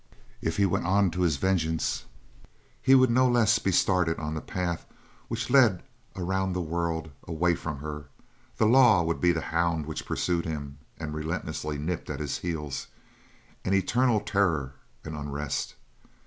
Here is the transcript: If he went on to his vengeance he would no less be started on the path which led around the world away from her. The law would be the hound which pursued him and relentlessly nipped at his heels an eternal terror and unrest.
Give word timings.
If 0.41 0.57
he 0.57 0.65
went 0.65 0.87
on 0.87 1.11
to 1.11 1.21
his 1.21 1.35
vengeance 1.37 2.05
he 2.81 2.95
would 2.95 3.11
no 3.11 3.29
less 3.29 3.59
be 3.59 3.71
started 3.71 4.17
on 4.17 4.33
the 4.33 4.41
path 4.41 4.87
which 5.27 5.51
led 5.51 5.83
around 6.15 6.53
the 6.53 6.59
world 6.59 7.11
away 7.27 7.53
from 7.53 7.77
her. 7.81 8.05
The 8.57 8.65
law 8.65 9.03
would 9.03 9.21
be 9.21 9.31
the 9.31 9.41
hound 9.53 9.85
which 9.85 10.07
pursued 10.07 10.43
him 10.45 10.79
and 10.97 11.13
relentlessly 11.13 11.77
nipped 11.77 12.09
at 12.09 12.19
his 12.19 12.39
heels 12.39 12.87
an 13.63 13.75
eternal 13.75 14.19
terror 14.19 14.73
and 15.05 15.15
unrest. 15.15 15.75